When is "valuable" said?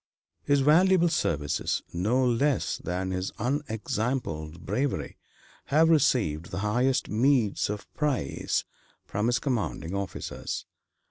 0.61-1.09